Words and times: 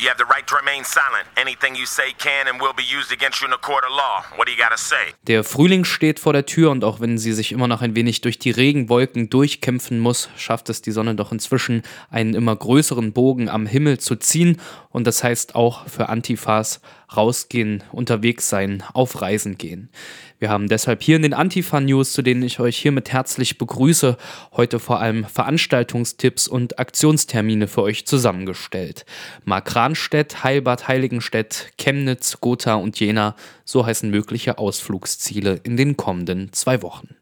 You 0.00 0.08
have 0.08 0.16
the 0.16 0.24
right 0.24 0.46
to 0.46 0.56
remain 0.56 0.82
silent. 0.82 1.26
Anything 1.36 1.74
you 1.74 1.84
say 1.84 2.14
can 2.16 2.48
and 2.48 2.58
will 2.58 2.72
be 2.72 2.82
used 2.82 3.12
against 3.12 3.42
you 3.42 3.46
in 3.46 3.52
a 3.52 3.58
court 3.58 3.84
of 3.84 3.90
law. 3.90 4.24
What 4.38 4.46
do 4.46 4.52
you 4.52 4.56
gotta 4.56 4.78
say? 4.78 5.12
Der 5.26 5.44
Frühling 5.44 5.84
steht 5.84 6.18
vor 6.18 6.32
der 6.32 6.46
Tür 6.46 6.70
und 6.70 6.84
auch 6.84 7.00
wenn 7.00 7.18
sie 7.18 7.34
sich 7.34 7.52
immer 7.52 7.68
noch 7.68 7.82
ein 7.82 7.94
wenig 7.94 8.22
durch 8.22 8.38
die 8.38 8.50
Regenwolken 8.50 9.28
durchkämpfen 9.28 10.00
muss, 10.00 10.30
schafft 10.38 10.70
es 10.70 10.80
die 10.80 10.90
Sonne 10.90 11.16
doch 11.16 11.32
inzwischen 11.32 11.82
einen 12.10 12.32
immer 12.32 12.56
größeren 12.56 13.12
Bogen 13.12 13.50
am 13.50 13.66
Himmel 13.66 14.00
zu 14.00 14.16
ziehen 14.16 14.58
und 14.88 15.06
das 15.06 15.22
heißt 15.22 15.54
auch 15.54 15.86
für 15.86 16.08
Antifas 16.08 16.80
rausgehen, 17.16 17.82
unterwegs 17.92 18.48
sein, 18.48 18.82
auf 18.92 19.20
Reisen 19.20 19.58
gehen. 19.58 19.90
Wir 20.38 20.48
haben 20.48 20.68
deshalb 20.68 21.02
hier 21.02 21.16
in 21.16 21.22
den 21.22 21.34
Antifa-News, 21.34 22.12
zu 22.12 22.22
denen 22.22 22.42
ich 22.42 22.60
euch 22.60 22.78
hiermit 22.78 23.12
herzlich 23.12 23.58
begrüße, 23.58 24.16
heute 24.52 24.78
vor 24.78 25.00
allem 25.00 25.24
Veranstaltungstipps 25.24 26.48
und 26.48 26.78
Aktionstermine 26.78 27.68
für 27.68 27.82
euch 27.82 28.06
zusammengestellt. 28.06 29.04
Mark 29.44 29.76
Ranstedt, 29.76 30.42
Heilbad 30.42 30.88
Heiligenstedt, 30.88 31.72
Chemnitz, 31.78 32.40
Gotha 32.40 32.74
und 32.74 32.98
Jena, 32.98 33.36
so 33.64 33.84
heißen 33.84 34.10
mögliche 34.10 34.58
Ausflugsziele 34.58 35.60
in 35.62 35.76
den 35.76 35.96
kommenden 35.96 36.52
zwei 36.52 36.80
Wochen. 36.82 37.16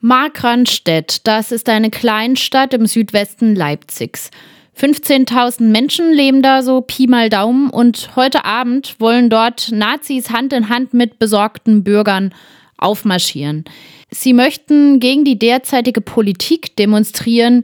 Markranstädt, 0.00 1.26
das 1.26 1.50
ist 1.50 1.70
eine 1.70 1.90
Kleinstadt 1.90 2.74
im 2.74 2.84
Südwesten 2.84 3.54
Leipzigs. 3.54 4.30
15.000 4.76 5.62
Menschen 5.62 6.12
leben 6.12 6.42
da 6.42 6.62
so 6.62 6.80
Pi 6.80 7.06
mal 7.06 7.28
Daumen 7.28 7.70
und 7.70 8.16
heute 8.16 8.44
Abend 8.44 8.96
wollen 8.98 9.30
dort 9.30 9.70
Nazis 9.70 10.30
Hand 10.30 10.52
in 10.52 10.68
Hand 10.68 10.94
mit 10.94 11.18
besorgten 11.18 11.84
Bürgern 11.84 12.34
aufmarschieren. 12.76 13.64
Sie 14.10 14.32
möchten 14.32 15.00
gegen 15.00 15.24
die 15.24 15.38
derzeitige 15.38 16.00
Politik 16.00 16.76
demonstrieren, 16.76 17.62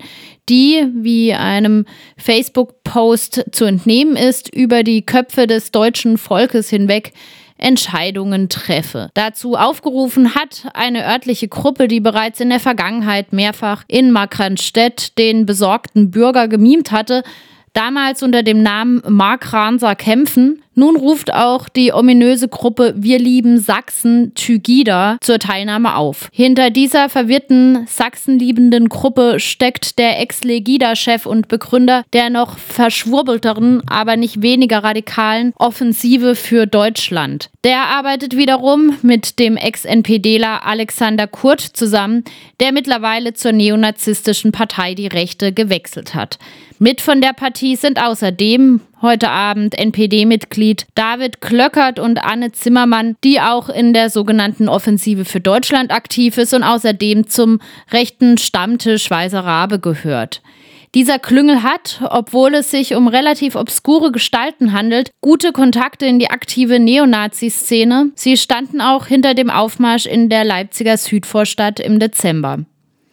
die, 0.48 0.86
wie 0.95 1.33
einem 1.33 1.84
Facebook-Post 2.16 3.47
zu 3.52 3.64
entnehmen 3.64 4.16
ist, 4.16 4.52
über 4.55 4.83
die 4.83 5.02
Köpfe 5.02 5.47
des 5.47 5.70
deutschen 5.70 6.19
Volkes 6.19 6.70
hinweg 6.70 7.12
Entscheidungen 7.60 8.48
treffe. 8.48 9.11
Dazu 9.14 9.56
aufgerufen 9.56 10.34
hat 10.34 10.69
eine 10.75 11.06
örtliche 11.06 11.48
Gruppe, 11.48 11.89
die 11.89 12.00
bereits 12.00 12.41
in 12.41 12.50
der 12.50 12.61
Vergangenheit 12.61 13.33
mehrfach 13.33 13.84
in 13.86 14.11
Markranstädt 14.11 15.19
den 15.19 15.47
besorgten 15.47 16.11
Bürger 16.11 16.48
gemimt 16.48 16.91
hatte, 16.91 17.22
damals 17.73 18.23
unter 18.23 18.43
dem 18.43 18.63
Namen 18.63 19.03
Mark 19.09 19.53
Ranser 19.53 19.95
kämpfen. 19.95 20.63
Nun 20.75 20.97
ruft 20.97 21.35
auch 21.35 21.69
die 21.69 21.93
ominöse 21.93 22.49
Gruppe 22.49 22.95
Wir 22.97 23.19
lieben 23.19 23.59
Sachsen 23.59 24.33
Tygida 24.35 25.19
zur 25.21 25.39
Teilnahme 25.39 25.97
auf. 25.97 26.31
Hinter 26.33 26.71
dieser 26.71 27.09
verwirrten 27.09 27.87
sachsenliebenden 27.87 28.89
Gruppe 28.89 29.41
steckt 29.41 29.98
der 29.98 30.21
Ex-Legida-Chef 30.21 31.27
und 31.27 31.48
Begründer 31.48 32.05
der 32.13 32.31
noch 32.31 32.57
verschwurbelteren, 32.57 33.83
aber 33.89 34.17
nicht 34.17 34.43
weniger 34.43 34.83
radikalen 34.83 35.53
Offensive 35.57 36.35
für 36.35 36.67
Deutschland. 36.67 37.51
Der 37.65 37.83
arbeitet 37.83 38.37
wiederum 38.37 38.97
mit 39.03 39.39
dem 39.39 39.57
Ex-NPDler 39.57 40.65
Alexander 40.65 41.27
Kurt 41.27 41.61
zusammen, 41.61 42.25
der 42.61 42.73
mittlerweile 42.73 43.35
zur 43.35 43.53
neonazistischen 43.53 44.53
Partei 44.53 44.95
Die 44.95 45.09
Rechte 45.09 45.53
gewechselt 45.53 46.15
hat. 46.15 46.39
Mit 46.83 47.03
von 47.03 47.20
der 47.20 47.34
Partie 47.34 47.77
sind 47.77 48.03
außerdem 48.03 48.81
heute 49.03 49.28
Abend 49.28 49.78
NPD-Mitglied 49.78 50.86
David 50.95 51.42
Klöckert 51.42 51.98
und 51.98 52.25
Anne 52.25 52.53
Zimmermann, 52.53 53.17
die 53.23 53.39
auch 53.39 53.69
in 53.69 53.92
der 53.92 54.09
sogenannten 54.09 54.67
Offensive 54.67 55.27
für 55.27 55.41
Deutschland 55.41 55.92
aktiv 55.92 56.39
ist 56.39 56.55
und 56.55 56.62
außerdem 56.62 57.27
zum 57.27 57.61
rechten 57.92 58.39
Stammtisch 58.39 59.11
Weißer 59.11 59.45
Rabe 59.45 59.78
gehört. 59.78 60.41
Dieser 60.95 61.19
Klüngel 61.19 61.62
hat, 61.62 62.01
obwohl 62.08 62.55
es 62.55 62.70
sich 62.70 62.95
um 62.95 63.08
relativ 63.08 63.56
obskure 63.56 64.11
Gestalten 64.11 64.73
handelt, 64.73 65.11
gute 65.20 65.53
Kontakte 65.53 66.06
in 66.06 66.19
die 66.19 66.31
aktive 66.31 66.81
Neonazi-Szene. 66.81 68.12
Sie 68.14 68.39
standen 68.39 68.81
auch 68.81 69.05
hinter 69.05 69.34
dem 69.34 69.51
Aufmarsch 69.51 70.06
in 70.06 70.31
der 70.31 70.45
Leipziger 70.45 70.97
Südvorstadt 70.97 71.78
im 71.78 71.98
Dezember. 71.98 72.64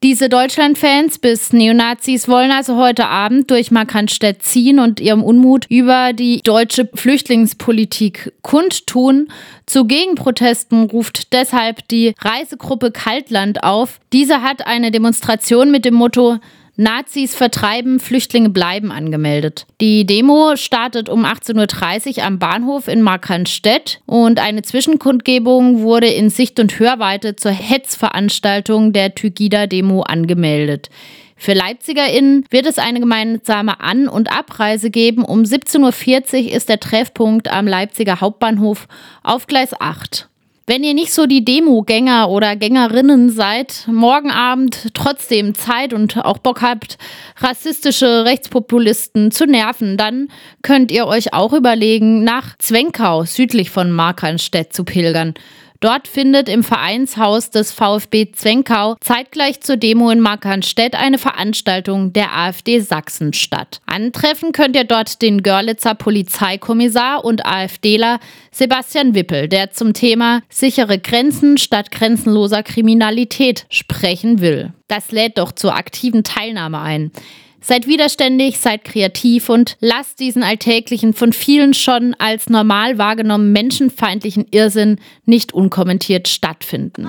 Diese 0.03 0.29
Deutschland-Fans 0.29 1.17
bis 1.17 1.53
Neonazis 1.53 2.27
wollen 2.27 2.51
also 2.51 2.77
heute 2.77 3.07
Abend 3.07 3.49
durch 3.49 3.71
Markranstädt 3.71 4.43
ziehen 4.43 4.77
und 4.77 4.99
ihrem 4.99 5.23
Unmut 5.23 5.65
über 5.69 6.13
die 6.13 6.39
deutsche 6.43 6.87
Flüchtlingspolitik 6.93 8.31
kundtun. 8.43 9.29
Zu 9.65 9.85
Gegenprotesten 9.85 10.83
ruft 10.83 11.33
deshalb 11.33 11.87
die 11.87 12.13
Reisegruppe 12.19 12.91
Kaltland 12.91 13.63
auf. 13.63 13.99
Diese 14.13 14.43
hat 14.43 14.67
eine 14.67 14.91
Demonstration 14.91 15.71
mit 15.71 15.83
dem 15.83 15.95
Motto 15.95 16.37
Nazis 16.79 17.33
vertreiben, 17.33 17.99
Flüchtlinge 17.99 18.51
bleiben 18.51 18.91
angemeldet. 18.91 19.65
Die 19.81 20.05
Demo 20.05 20.55
startet 20.55 21.09
um 21.09 21.25
18.30 21.25 22.17
Uhr 22.17 22.23
am 22.23 22.37
Bahnhof 22.37 22.87
in 22.87 23.01
Markranstädt 23.01 23.99
und 24.05 24.39
eine 24.39 24.61
Zwischenkundgebung 24.61 25.81
wurde 25.81 26.07
in 26.07 26.29
Sicht- 26.29 26.59
und 26.59 26.77
Hörweite 26.77 27.35
zur 27.35 27.51
Hetzveranstaltung 27.51 28.93
der 28.93 29.15
Tygida-Demo 29.15 30.03
angemeldet. 30.03 30.91
Für 31.35 31.53
LeipzigerInnen 31.53 32.45
wird 32.51 32.67
es 32.67 32.77
eine 32.77 32.99
gemeinsame 32.99 33.79
An- 33.79 34.07
und 34.07 34.31
Abreise 34.31 34.91
geben. 34.91 35.23
Um 35.23 35.41
17.40 35.41 36.45
Uhr 36.45 36.51
ist 36.51 36.69
der 36.69 36.79
Treffpunkt 36.79 37.47
am 37.47 37.67
Leipziger 37.67 38.21
Hauptbahnhof 38.21 38.87
auf 39.23 39.47
Gleis 39.47 39.79
8. 39.79 40.29
Wenn 40.69 40.83
ihr 40.83 40.93
nicht 40.93 41.13
so 41.13 41.27
die 41.27 41.45
Demo-Gänger 41.45 42.29
oder 42.29 42.57
Gängerinnen 42.57 43.29
seid, 43.29 43.87
morgen 43.89 44.31
Abend 44.31 44.93
trotzdem 44.93 45.55
Zeit 45.55 45.93
und 45.93 46.17
auch 46.17 46.39
Bock 46.39 46.61
habt, 46.61 46.97
rassistische 47.37 48.25
Rechtspopulisten 48.25 49.31
zu 49.31 49.45
nerven, 49.45 49.95
dann 49.95 50.27
könnt 50.63 50.91
ihr 50.91 51.07
euch 51.07 51.33
auch 51.33 51.53
überlegen, 51.53 52.25
nach 52.25 52.57
Zwenkau 52.57 53.23
südlich 53.23 53.69
von 53.69 53.91
Markranstädt 53.91 54.73
zu 54.73 54.83
pilgern. 54.83 55.35
Dort 55.79 56.07
findet 56.07 56.49
im 56.49 56.63
Vereinshaus 56.63 57.51
des 57.51 57.71
VfB 57.71 58.31
Zwenkau 58.31 58.95
zeitgleich 58.99 59.61
zur 59.61 59.77
Demo 59.77 60.09
in 60.09 60.19
Markranstädt 60.19 60.95
eine 60.95 61.17
Veranstaltung 61.17 62.13
der 62.13 62.35
AfD 62.35 62.79
Sachsen 62.79 63.33
statt. 63.33 63.79
Antreffen 63.85 64.53
könnt 64.53 64.75
ihr 64.75 64.85
dort 64.85 65.21
den 65.21 65.43
Görlitzer 65.43 65.93
Polizeikommissar 65.93 67.23
und 67.23 67.45
AfDler 67.45 68.19
Sebastian 68.51 69.13
Wippel, 69.13 69.47
der 69.47 69.71
zum 69.71 69.93
Thema 69.93 70.41
sichere 70.49 70.97
Grenzen 70.97 71.57
statt 71.57 71.91
grenzenloser 71.91 72.63
Kriminalität 72.63 73.65
sprechen 73.69 74.41
will. 74.41 74.73
Das 74.87 75.11
lädt 75.11 75.37
doch 75.37 75.51
zur 75.51 75.75
aktiven 75.75 76.23
Teilnahme 76.23 76.79
ein. 76.79 77.11
Seid 77.59 77.87
widerständig, 77.87 78.59
seid 78.59 78.83
kreativ 78.83 79.49
und 79.49 79.77
lasst 79.79 80.19
diesen 80.19 80.43
alltäglichen, 80.43 81.13
von 81.13 81.33
vielen 81.33 81.73
schon 81.73 82.15
als 82.19 82.49
normal 82.49 82.97
wahrgenommenen 82.97 83.51
menschenfeindlichen 83.51 84.45
Irrsinn 84.51 84.99
nicht 85.25 85.53
unkommentiert 85.53 86.27
stattfinden. 86.27 87.07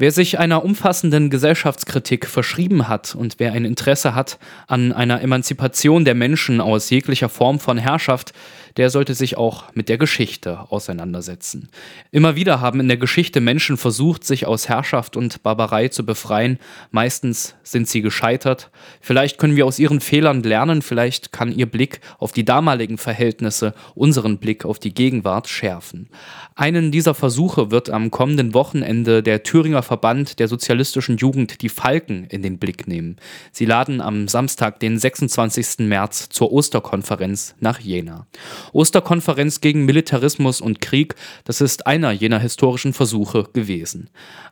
Wer 0.00 0.12
sich 0.12 0.38
einer 0.38 0.64
umfassenden 0.64 1.28
Gesellschaftskritik 1.28 2.24
verschrieben 2.24 2.88
hat 2.88 3.14
und 3.14 3.34
wer 3.36 3.52
ein 3.52 3.66
Interesse 3.66 4.14
hat 4.14 4.38
an 4.66 4.94
einer 4.94 5.20
Emanzipation 5.20 6.06
der 6.06 6.14
Menschen 6.14 6.62
aus 6.62 6.88
jeglicher 6.88 7.28
Form 7.28 7.60
von 7.60 7.76
Herrschaft, 7.76 8.32
der 8.76 8.88
sollte 8.88 9.12
sich 9.12 9.36
auch 9.36 9.64
mit 9.74 9.90
der 9.90 9.98
Geschichte 9.98 10.60
auseinandersetzen. 10.70 11.68
Immer 12.12 12.34
wieder 12.34 12.62
haben 12.62 12.80
in 12.80 12.88
der 12.88 12.96
Geschichte 12.96 13.42
Menschen 13.42 13.76
versucht, 13.76 14.24
sich 14.24 14.46
aus 14.46 14.70
Herrschaft 14.70 15.18
und 15.18 15.42
Barbarei 15.42 15.88
zu 15.88 16.06
befreien. 16.06 16.58
Meistens 16.90 17.56
sind 17.62 17.86
sie 17.86 18.00
gescheitert. 18.00 18.70
Vielleicht 19.02 19.36
können 19.36 19.56
wir 19.56 19.66
aus 19.66 19.78
ihren 19.78 20.00
Fehlern 20.00 20.42
lernen, 20.42 20.80
vielleicht 20.80 21.30
kann 21.30 21.52
ihr 21.52 21.66
Blick 21.66 22.00
auf 22.18 22.32
die 22.32 22.46
damaligen 22.46 22.96
Verhältnisse 22.96 23.74
unseren 23.94 24.38
Blick 24.38 24.64
auf 24.64 24.78
die 24.78 24.94
Gegenwart 24.94 25.48
schärfen. 25.48 26.08
Einen 26.54 26.90
dieser 26.90 27.14
Versuche 27.14 27.70
wird 27.70 27.90
am 27.90 28.10
kommenden 28.10 28.54
Wochenende 28.54 29.22
der 29.22 29.42
Thüringer 29.42 29.82
Verband 29.90 30.38
der 30.38 30.46
sozialistischen 30.46 31.16
Jugend 31.16 31.62
die 31.62 31.68
Falken 31.68 32.22
in 32.26 32.42
den 32.42 32.60
Blick 32.60 32.86
nehmen. 32.86 33.16
Sie 33.50 33.64
laden 33.64 34.00
am 34.00 34.28
Samstag, 34.28 34.78
den 34.78 34.96
26. 34.96 35.80
März, 35.80 36.28
zur 36.28 36.52
Osterkonferenz 36.52 37.56
nach 37.58 37.80
Jena. 37.80 38.28
Osterkonferenz 38.72 39.60
gegen 39.60 39.86
Militarismus 39.86 40.60
und 40.60 40.80
Krieg, 40.80 41.16
das 41.42 41.60
ist 41.60 41.88
einer 41.88 42.12
jener 42.12 42.38
historischen 42.38 42.92
Versuche 42.92 43.48
gewesen. 43.52 44.10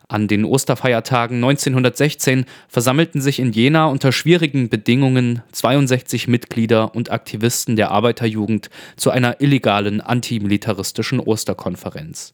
An 0.09 0.27
den 0.27 0.43
Osterfeiertagen 0.43 1.37
1916 1.37 2.43
versammelten 2.67 3.21
sich 3.21 3.39
in 3.39 3.53
Jena 3.53 3.85
unter 3.85 4.11
schwierigen 4.11 4.67
Bedingungen 4.67 5.41
62 5.53 6.27
Mitglieder 6.27 6.93
und 6.93 7.11
Aktivisten 7.11 7.77
der 7.77 7.91
Arbeiterjugend 7.91 8.69
zu 8.97 9.09
einer 9.09 9.39
illegalen 9.39 10.01
antimilitaristischen 10.01 11.21
Osterkonferenz. 11.21 12.33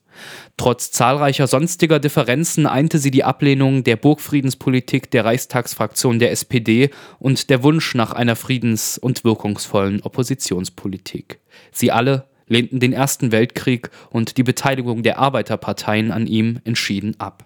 Trotz 0.57 0.91
zahlreicher 0.91 1.47
sonstiger 1.47 1.99
Differenzen 1.99 2.65
einte 2.65 2.99
sie 2.99 3.11
die 3.11 3.23
Ablehnung 3.23 3.83
der 3.83 3.95
Burgfriedenspolitik 3.95 5.11
der 5.11 5.25
Reichstagsfraktion 5.25 6.19
der 6.19 6.31
SPD 6.31 6.89
und 7.19 7.49
der 7.49 7.63
Wunsch 7.63 7.95
nach 7.95 8.13
einer 8.13 8.35
friedens- 8.35 8.97
und 8.97 9.23
wirkungsvollen 9.23 10.01
Oppositionspolitik. 10.01 11.39
Sie 11.71 11.91
alle 11.91 12.27
lehnten 12.47 12.79
den 12.79 12.93
Ersten 12.93 13.31
Weltkrieg 13.31 13.89
und 14.09 14.37
die 14.37 14.43
Beteiligung 14.43 15.03
der 15.03 15.17
Arbeiterparteien 15.17 16.11
an 16.11 16.27
ihm 16.27 16.59
entschieden 16.63 17.15
ab. 17.19 17.45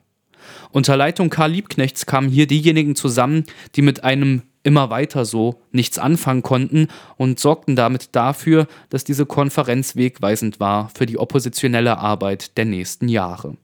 Unter 0.71 0.97
Leitung 0.97 1.29
Karl 1.29 1.51
Liebknechts 1.51 2.05
kamen 2.05 2.29
hier 2.29 2.47
diejenigen 2.47 2.95
zusammen, 2.95 3.43
die 3.75 3.81
mit 3.81 4.03
einem 4.03 4.43
immer 4.69 4.91
weiter 4.91 5.25
so 5.25 5.63
nichts 5.71 5.97
anfangen 5.97 6.43
konnten 6.43 6.89
und 7.17 7.39
sorgten 7.39 7.75
damit 7.75 8.15
dafür, 8.15 8.67
dass 8.91 9.03
diese 9.03 9.25
Konferenz 9.25 9.95
wegweisend 9.95 10.59
war 10.59 10.91
für 10.95 11.07
die 11.07 11.17
oppositionelle 11.17 11.97
Arbeit 11.97 12.55
der 12.55 12.65
nächsten 12.65 13.09
Jahre. 13.09 13.57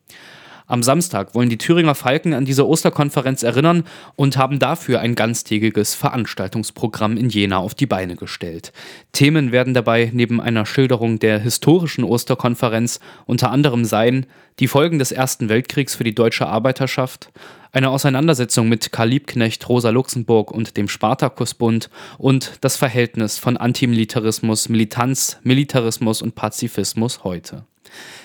Am 0.67 0.81
Samstag 0.81 1.35
wollen 1.35 1.49
die 1.49 1.59
Thüringer 1.59 1.93
Falken 1.93 2.33
an 2.33 2.45
diese 2.45 2.67
Osterkonferenz 2.67 3.43
erinnern 3.43 3.83
und 4.15 4.35
haben 4.37 4.57
dafür 4.57 4.99
ein 4.99 5.13
ganztägiges 5.13 5.93
Veranstaltungsprogramm 5.93 7.17
in 7.17 7.29
Jena 7.29 7.57
auf 7.57 7.75
die 7.75 7.85
Beine 7.85 8.15
gestellt. 8.15 8.73
Themen 9.11 9.51
werden 9.51 9.75
dabei 9.75 10.09
neben 10.11 10.41
einer 10.41 10.65
Schilderung 10.65 11.19
der 11.19 11.37
historischen 11.39 12.03
Osterkonferenz 12.03 12.99
unter 13.27 13.51
anderem 13.51 13.85
sein 13.85 14.25
die 14.59 14.67
Folgen 14.67 14.99
des 14.99 15.11
Ersten 15.11 15.49
Weltkriegs 15.49 15.95
für 15.95 16.05
die 16.05 16.15
deutsche 16.15 16.47
Arbeiterschaft, 16.47 17.29
eine 17.71 17.89
Auseinandersetzung 17.89 18.69
mit 18.69 18.91
Karl 18.93 19.09
Liebknecht, 19.09 19.67
Rosa 19.67 19.89
Luxemburg 19.89 20.49
und 20.49 20.77
dem 20.77 20.87
Spartakusbund 20.87 21.89
und 22.17 22.53
das 22.61 22.77
Verhältnis 22.77 23.37
von 23.37 23.57
Antimilitarismus, 23.57 24.69
Militanz, 24.69 25.37
Militarismus 25.43 26.21
und 26.21 26.35
Pazifismus 26.35 27.23
heute. 27.25 27.65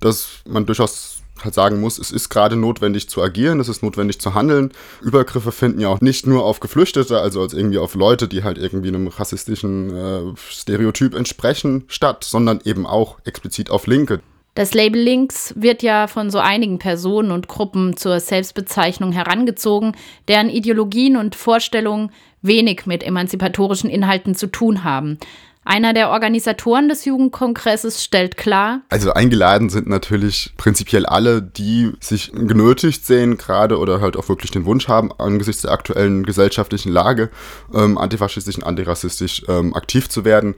dass 0.01 0.43
man 0.47 0.67
durchaus 0.67 1.23
halt 1.43 1.55
sagen 1.55 1.81
muss, 1.81 1.99
es 1.99 2.11
ist 2.11 2.29
gerade 2.29 2.57
notwendig 2.57 3.09
zu 3.09 3.23
agieren, 3.23 3.61
es 3.61 3.69
ist 3.69 3.83
notwendig 3.83 4.21
zu 4.21 4.35
handeln. 4.35 4.73
Übergriffe 5.03 5.53
finden 5.53 5.81
ja 5.81 5.89
auch 5.89 6.01
nicht 6.01 6.27
nur 6.27 6.45
auf 6.45 6.61
Geflüchtete, 6.61 7.19
also 7.19 7.41
als 7.41 7.53
irgendwie 7.53 7.79
auf 7.79 7.95
Leute, 7.95 8.29
die 8.29 8.45
halt 8.45 8.59
irgendwie 8.59 8.89
einem 8.89 9.09
rassistischen 9.09 9.95
äh, 9.95 10.21
Stereotyp 10.37 11.15
entsprechen, 11.15 11.85
statt, 11.89 12.25
sondern 12.25 12.61
eben 12.65 12.87
auch 12.87 13.19
explizit 13.25 13.71
auf 13.71 13.87
Linke. 13.87 14.21
Das 14.55 14.73
Label 14.73 15.01
Links 15.01 15.53
wird 15.57 15.83
ja 15.83 16.07
von 16.07 16.31
so 16.31 16.39
einigen 16.39 16.79
Personen 16.79 17.33
und 17.33 17.49
Gruppen 17.49 17.97
zur 17.97 18.21
Selbstbezeichnung 18.21 19.11
herangezogen, 19.11 19.97
deren 20.29 20.49
Ideologien 20.49 21.17
und 21.17 21.35
Vorstellungen 21.35 22.13
wenig 22.41 22.87
mit 22.87 23.03
emanzipatorischen 23.03 23.91
Inhalten 23.91 24.37
zu 24.37 24.47
tun 24.47 24.85
haben. 24.85 25.19
Einer 25.65 25.95
der 25.95 26.11
Organisatoren 26.11 26.89
des 26.89 27.05
Jugendkongresses 27.05 28.05
stellt 28.05 28.37
klar, 28.37 28.83
also 28.91 29.13
eingeladen 29.13 29.71
sind 29.71 29.89
natürlich 29.89 30.53
prinzipiell 30.57 31.07
alle, 31.07 31.41
die 31.41 31.93
sich 32.01 32.33
genötigt 32.33 33.07
sehen, 33.07 33.39
gerade 33.39 33.79
oder 33.79 34.01
halt 34.01 34.17
auch 34.17 34.29
wirklich 34.29 34.51
den 34.51 34.67
Wunsch 34.67 34.89
haben, 34.89 35.11
angesichts 35.19 35.63
der 35.63 35.73
aktuellen 35.73 36.25
gesellschaftlichen 36.25 36.93
Lage 36.93 37.31
ähm, 37.75 37.97
antifaschistisch 37.97 38.57
und 38.57 38.65
antirassistisch 38.65 39.45
ähm, 39.49 39.75
aktiv 39.75 40.09
zu 40.09 40.25
werden. 40.25 40.55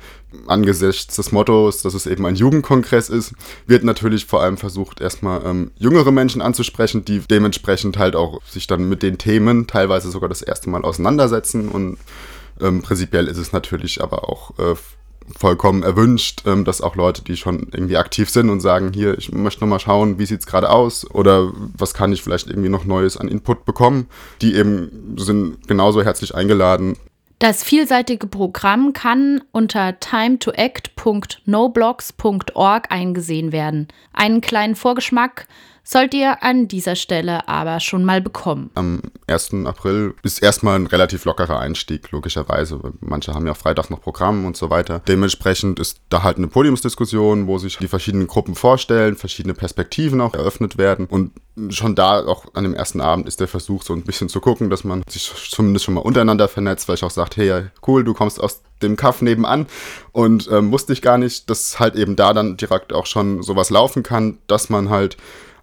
Angesichts 0.49 1.17
des 1.17 1.31
Mottos, 1.31 1.83
dass 1.83 1.95
es 1.95 2.07
eben 2.07 2.27
ein 2.27 2.35
Jugendkongress 2.35 3.09
ist, 3.09 3.33
wird 3.67 3.85
natürlich 3.85 4.27
vor 4.27 4.43
allem 4.43 4.57
versucht, 4.57 5.01
erstmal 5.01 5.45
ähm, 5.45 5.71
jüngere 5.77 6.11
Menschen 6.11 6.43
anzusprechen, 6.43 7.05
die 7.05 7.21
dementsprechend 7.21 7.97
halt 7.97 8.17
auch 8.17 8.43
sich 8.45 8.67
dann 8.67 8.89
mit 8.89 9.03
den 9.03 9.19
Themen 9.19 9.67
teilweise 9.67 10.11
sogar 10.11 10.29
das 10.29 10.43
erste 10.43 10.69
Mal 10.69 10.83
auseinandersetzen 10.83 11.69
und 11.69 11.99
ähm, 12.61 12.83
prinzipiell 12.83 13.29
ist 13.29 13.39
es 13.39 13.53
natürlich 13.53 14.03
aber 14.03 14.29
auch 14.29 14.59
äh, 14.59 14.75
vollkommen 15.37 15.83
erwünscht, 15.83 16.43
ähm, 16.47 16.65
dass 16.65 16.81
auch 16.81 16.95
Leute, 16.97 17.23
die 17.23 17.37
schon 17.37 17.69
irgendwie 17.73 17.97
aktiv 17.97 18.31
sind 18.31 18.51
und 18.51 18.61
sagen, 18.61 18.93
hier, 18.93 19.19
ich 19.19 19.33
möchte 19.33 19.63
nochmal 19.63 19.81
schauen, 19.81 20.19
wie 20.19 20.27
sieht 20.27 20.41
es 20.41 20.47
gerade 20.47 20.71
aus 20.71 21.11
oder 21.11 21.53
was 21.55 21.95
kann 21.95 22.13
ich 22.13 22.23
vielleicht 22.23 22.49
irgendwie 22.49 22.69
noch 22.69 22.85
Neues 22.85 23.17
an 23.17 23.29
Input 23.29 23.65
bekommen, 23.65 24.09
die 24.41 24.55
eben 24.55 25.17
sind 25.19 25.67
genauso 25.67 26.03
herzlich 26.03 26.35
eingeladen. 26.35 26.97
Das 27.39 27.63
vielseitige 27.63 28.29
Programm 28.29 28.95
kann 28.95 29.43
unter 29.53 30.01
timetoact.noblogs.org 30.01 32.91
eingesehen 32.91 33.53
werden. 33.53 33.89
Einen 34.15 34.41
kleinen 34.41 34.75
Vorgeschmack 34.75 35.47
sollt 35.87 36.15
ihr 36.15 36.43
an 36.43 36.67
dieser 36.67 36.97
Stelle 36.97 37.49
aber 37.49 37.79
schon 37.79 38.05
mal 38.05 38.21
bekommen. 38.21 38.71
Am 38.75 39.01
1. 39.29 39.55
April 39.65 40.15
ist 40.25 40.43
erstmal 40.43 40.77
ein 40.77 40.87
relativ 40.87 41.25
lockerer 41.25 41.61
Einstieg, 41.61 42.11
logischerweise. 42.11 42.81
Manche 43.01 43.35
haben 43.35 43.47
ja 43.47 43.55
Freitag 43.55 43.89
noch 43.89 44.01
Programm 44.01 44.45
und 44.47 44.57
so 44.57 44.69
weiter. 44.69 45.01
Dementsprechend 45.07 45.79
ist 45.79 46.01
da 46.09 46.25
halt 46.25 46.39
eine 46.39 46.49
Podiumsdiskussion, 46.49 47.47
wo 47.47 47.59
sich 47.59 47.79
die 47.79 47.89
verschiedenen 47.89 48.27
Gruppen 48.27 48.57
vorstellen, 48.57 49.17
verschiedene 49.17 49.55
Perspektiven 49.55 50.21
auch 50.21 50.35
eröffnet 50.35 50.77
werden. 50.77 51.07
Und 51.07 51.31
schon 51.69 51.95
da, 51.95 52.27
auch 52.27 52.47
an 52.55 52.65
dem 52.65 52.75
ersten 52.75 53.01
Abend, 53.01 53.29
ist 53.29 53.39
der 53.39 53.49
Versuch, 53.49 53.85
so 53.85 53.95
ein 53.95 54.03
bisschen 54.03 54.29
zu 54.29 54.41
gucken, 54.41 54.71
dass 54.71 54.83
man 54.83 55.05
sich 55.09 55.33
zumindest 55.51 55.85
schon 55.85 55.95
mal 55.95 56.01
untereinander 56.01 56.49
vernetzt, 56.49 56.89
weil 56.89 56.97
ich 56.97 57.05
auch 57.05 57.11
sagt, 57.11 57.37
hey, 57.37 57.67
cool, 57.87 58.03
du 58.03 58.13
kommst 58.13 58.41
aus 58.41 58.63
dem 58.83 58.97
Kaff 58.97 59.23
nebenan 59.23 59.67
und 60.13 60.51
ähm, 60.53 60.71
wusste 60.73 60.93
ich 60.93 61.01
gar 61.01 61.17
nicht, 61.17 61.49
dass 61.49 61.79
halt 61.79 61.95
eben 61.95 62.17
da 62.17 62.35
dann 62.35 62.57
direkt 62.57 62.93
auch 62.93 63.07
schon 63.07 63.43
sowas 63.43 63.71
laufen 63.71 64.03
kann, 64.03 64.39
dass 64.49 64.69
man 64.69 64.91
halt 64.91 65.17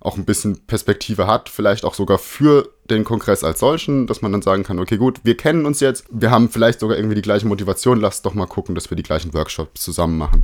auch 0.03 0.17
ein 0.17 0.25
bisschen 0.25 0.65
Perspektive 0.67 1.27
hat, 1.27 1.50
vielleicht 1.50 1.86
auch 1.86 1.93
sogar 1.93 2.17
für 2.17 2.69
den 2.89 3.05
Kongress 3.05 3.43
als 3.43 3.60
solchen, 3.60 4.05
dass 4.05 4.22
man 4.22 4.33
dann 4.33 4.41
sagen 4.41 4.63
kann, 4.63 4.79
okay, 4.79 4.98
gut, 4.98 5.22
wir 5.24 5.38
kennen 5.38 5.65
uns 5.65 5.79
jetzt, 5.79 6.05
wir 6.12 6.29
haben 6.29 6.50
vielleicht 6.50 6.81
sogar 6.81 6.98
irgendwie 6.98 7.15
die 7.15 7.22
gleiche 7.22 7.48
Motivation, 7.48 8.01
lasst 8.01 8.25
doch 8.25 8.33
mal 8.33 8.45
gucken, 8.45 8.75
dass 8.75 8.89
wir 8.89 8.98
die 8.98 9.03
gleichen 9.03 9.33
Workshops 9.33 9.81
zusammen 9.81 10.17
machen, 10.17 10.43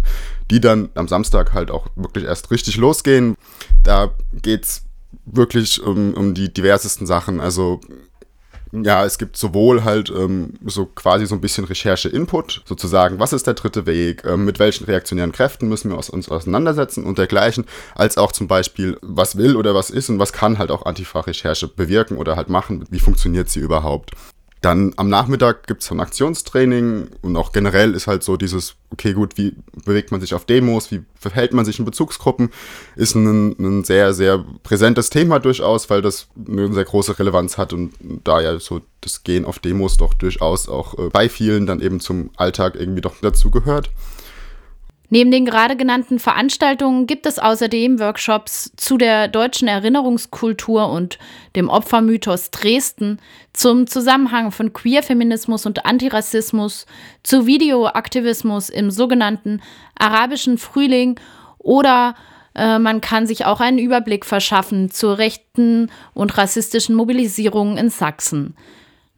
die 0.50 0.62
dann 0.62 0.90
am 0.96 1.10
Samstag 1.10 1.54
halt 1.54 1.72
auch 1.72 1.88
wirklich 1.98 2.24
erst 2.24 2.52
richtig 2.52 2.78
losgehen. 2.78 3.36
Da 3.84 4.12
geht's 4.42 4.86
wirklich 5.26 5.84
um, 5.84 6.14
um 6.14 6.34
die 6.34 6.54
diversesten 6.54 7.06
Sachen, 7.06 7.42
also 7.42 7.82
ja, 8.72 9.06
es 9.06 9.18
gibt 9.18 9.38
sowohl 9.38 9.84
halt 9.84 10.10
ähm, 10.10 10.54
so 10.66 10.86
quasi 10.86 11.26
so 11.26 11.36
ein 11.36 11.42
bisschen 11.42 11.66
Recherche-Input, 11.66 12.64
sozusagen, 12.66 13.20
was 13.20 13.34
ist 13.34 13.48
der 13.48 13.56
dritte 13.56 13.86
Weg, 13.86 14.24
ähm, 14.26 14.46
mit 14.46 14.60
welchen 14.60 14.86
reaktionären 14.86 15.32
Kräften 15.32 15.68
müssen 15.68 15.90
wir 15.90 15.98
uns 15.98 16.30
auseinandersetzen 16.30 17.04
und 17.04 17.18
dergleichen, 17.18 17.66
als 17.96 18.18
auch 18.18 18.32
zum 18.32 18.48
Beispiel, 18.48 18.98
was 19.02 19.38
will 19.38 19.56
oder 19.56 19.74
was 19.74 19.90
ist 19.90 20.10
und 20.10 20.20
was 20.20 20.34
kann 20.34 20.58
halt 20.60 20.72
auch 20.72 20.86
Antifa-Recherche 20.86 21.68
bewirken 21.68 22.18
oder 22.18 22.36
halt 22.36 22.50
machen, 22.50 22.86
wie 22.90 23.00
funktioniert 23.00 23.50
sie 23.50 23.60
überhaupt. 23.60 24.12
Dann 24.62 24.94
am 24.98 25.08
Nachmittag 25.08 25.68
gibt 25.68 25.84
es 25.84 25.92
ein 25.92 26.02
Aktionstraining 26.02 27.08
und 27.22 27.38
auch 27.38 27.54
generell 27.54 27.94
ist 27.94 28.08
halt 28.08 28.24
so 28.24 28.36
dieses, 28.36 28.76
okay 28.92 29.14
gut, 29.14 29.38
wie 29.38 29.56
bewegt 29.86 30.12
man 30.12 30.20
sich 30.20 30.34
auf 30.34 30.44
Demos, 30.44 30.92
wie 30.92 31.04
verhält 31.18 31.54
man 31.54 31.64
sich 31.64 31.80
in 31.80 31.86
Bezugsgruppen, 31.86 32.50
ist 32.98 33.16
ein, 33.16 33.56
ein 33.58 33.84
sehr, 33.86 34.14
sehr 34.14 34.44
präsentes 34.64 35.10
Thema 35.10 35.40
durchaus, 35.40 35.90
weil 35.90 36.02
das 36.02 36.28
eine 36.46 36.74
sehr 36.74 36.84
große 36.84 37.18
Relevanz 37.18 37.58
hat 37.58 37.72
und 37.72 37.94
da 38.26 38.42
ja 38.42 38.60
so 38.60 38.82
das 39.00 39.24
Gehen 39.24 39.46
auf 39.46 39.60
Demos 39.60 39.96
doch 39.96 40.14
durchaus 40.14 40.68
auch 40.68 40.98
äh, 40.98 41.10
bei 41.10 41.30
vielen 41.30 41.66
dann 41.66 41.80
eben 41.80 42.02
zum 42.02 42.32
Alltag 42.36 42.76
irgendwie 42.76 43.02
doch 43.02 43.16
dazu 43.22 43.52
gehört. 43.52 43.90
Neben 45.10 45.32
den 45.32 45.46
gerade 45.46 45.76
genannten 45.76 46.20
Veranstaltungen 46.20 47.08
gibt 47.08 47.26
es 47.26 47.40
außerdem 47.40 48.00
Workshops 48.00 48.72
zu 48.76 48.98
der 48.98 49.28
deutschen 49.28 49.68
Erinnerungskultur 49.68 50.90
und 50.90 51.18
dem 51.56 51.68
Opfermythos 51.68 52.52
Dresden, 52.52 53.20
zum 53.52 53.88
Zusammenhang 53.88 54.52
von 54.52 54.72
Queerfeminismus 54.72 55.66
und 55.66 55.86
Antirassismus, 55.86 56.86
zu 57.24 57.48
Videoaktivismus 57.48 58.70
im 58.70 58.92
sogenannten 58.92 59.62
arabischen 59.96 60.58
Frühling 60.58 61.20
oder 61.58 62.16
Äh, 62.56 62.80
man 62.80 63.00
kann 63.02 63.28
sich 63.28 63.46
auch 63.46 63.62
einen 63.62 63.78
Überblick 63.80 64.26
verschaffen 64.26 64.92
zur 64.92 65.18
rechten 65.18 65.92
und 66.14 66.38
rassistischen 66.38 66.96
Mobilisierung 66.96 67.78
in 67.78 67.90
Sachsen. 67.90 68.56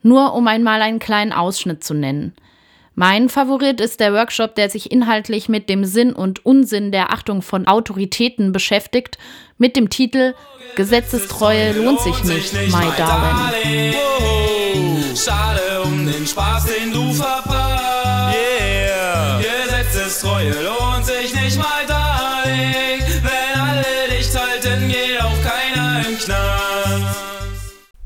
Nur 0.04 0.34
um 0.34 0.48
einmal 0.48 0.82
einen 0.82 1.00
kleinen 1.00 1.32
Ausschnitt 1.32 1.84
zu 1.84 1.94
nennen. 1.94 2.34
Mein 2.94 3.30
Favorit 3.30 3.80
ist 3.80 4.02
der 4.02 4.14
Workshop, 4.14 4.56
der 4.56 4.70
sich 4.70 4.92
inhaltlich 4.92 5.48
mit 5.48 5.70
dem 5.70 5.86
Sinn 5.86 6.12
und 6.12 6.46
Unsinn 6.46 6.92
der 6.92 7.14
Achtung 7.14 7.42
von 7.42 7.66
Autoritäten 7.66 8.52
beschäftigt, 8.52 9.18
mit 9.58 9.78
dem 9.78 9.90
Titel 9.90 10.34
Gesetzestreue 10.76 11.72
lohnt 11.74 12.02
sich 12.02 12.24
nicht, 12.24 12.54
my 12.54 12.86
darling. 12.98 13.94
Schade 15.16 15.82
um 15.84 16.06
den 16.06 16.26
Spaß, 16.28 16.66
den 16.66 16.92
du 16.92 17.14
verpasst. 17.14 18.36
Yeah. 18.36 19.40
Gesetzestreue 19.40 20.52
lohnt 20.64 20.91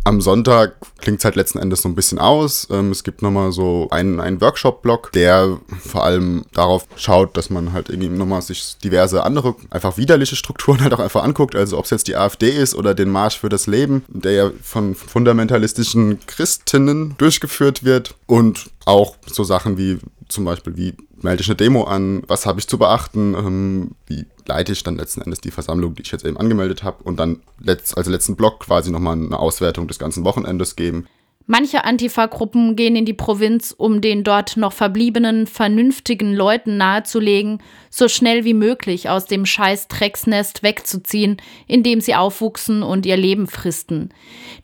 Am 0.08 0.22
Sonntag 0.22 0.76
klingt 1.00 1.18
es 1.18 1.26
halt 1.26 1.36
letzten 1.36 1.58
Endes 1.58 1.82
so 1.82 1.90
ein 1.90 1.96
bisschen 1.96 2.20
aus. 2.20 2.68
Ähm, 2.70 2.92
es 2.92 3.04
gibt 3.04 3.24
nochmal 3.24 3.52
so 3.52 3.88
einen, 3.90 4.20
einen 4.20 4.40
Workshop-Block, 4.40 5.12
der 5.14 5.58
vor 5.80 6.04
allem 6.04 6.46
darauf 6.54 6.86
schaut, 6.96 7.36
dass 7.36 7.50
man 7.50 7.74
halt 7.74 7.90
irgendwie 7.90 8.10
nochmal 8.10 8.44
sich 8.44 8.78
diverse 8.84 9.24
andere, 9.24 9.56
einfach 9.72 9.98
widerliche 9.98 10.36
Strukturen 10.36 10.82
halt 10.82 10.94
auch 10.94 11.00
einfach 11.00 11.24
anguckt. 11.24 11.56
Also 11.56 11.80
ob 11.80 11.86
es 11.86 11.90
jetzt 11.90 12.08
die 12.08 12.16
AfD 12.16 12.50
ist 12.50 12.76
oder 12.76 12.94
den 12.94 13.10
Marsch 13.10 13.40
für 13.40 13.50
das 13.50 13.66
Leben, 13.66 14.06
der 14.08 14.32
ja 14.32 14.52
von 14.62 14.94
fundamentalistischen 14.94 16.20
Christinnen 16.28 17.16
durchgeführt 17.18 17.84
wird. 17.84 18.14
Und 18.28 18.70
auch 18.86 19.16
so 19.26 19.44
Sachen 19.44 19.80
wie 19.80 19.98
zum 20.28 20.46
Beispiel, 20.46 20.76
wie 20.76 20.94
melde 21.22 21.42
ich 21.42 21.48
eine 21.48 21.56
Demo 21.56 21.84
an, 21.84 22.24
was 22.28 22.46
habe 22.46 22.60
ich 22.60 22.68
zu 22.68 22.78
beachten, 22.78 23.36
ähm, 23.36 23.92
wie 24.08 24.26
leite 24.48 24.72
ich 24.72 24.84
dann 24.84 24.98
letzten 24.98 25.22
Endes 25.22 25.42
die 25.42 25.52
Versammlung, 25.52 25.96
die 25.96 26.02
ich 26.04 26.12
jetzt 26.12 26.26
eben 26.26 26.38
angemeldet 26.38 26.84
habe 26.84 27.04
und 27.04 27.18
dann 27.18 27.42
letzt, 27.60 27.98
als 27.98 28.08
letzten 28.08 28.36
Block 28.36 28.62
quasi 28.62 28.92
nochmal 28.92 29.14
eine 29.14 29.40
Auswertung 29.40 29.88
des 29.88 30.00
ganzen 30.00 30.24
Wochenendes 30.24 30.76
geben. 30.76 31.08
Manche 31.48 31.86
Antifa-Gruppen 31.86 32.76
gehen 32.76 32.96
in 32.96 33.06
die 33.06 33.14
Provinz, 33.14 33.72
um 33.78 34.02
den 34.02 34.24
dort 34.24 34.58
noch 34.58 34.74
verbliebenen, 34.74 35.46
vernünftigen 35.46 36.34
Leuten 36.34 36.78
nahezulegen, 36.78 37.60
so 37.92 38.08
schnell 38.08 38.46
wie 38.46 38.56
möglich 38.56 39.10
aus 39.10 39.28
dem 39.28 39.46
scheiß 39.46 39.88
Drecksnest 39.88 40.64
wegzuziehen, 40.64 41.38
in 41.68 41.84
dem 41.84 42.02
sie 42.02 42.16
aufwuchsen 42.16 42.82
und 42.82 43.06
ihr 43.06 43.16
Leben 43.16 43.46
fristen. 43.46 44.10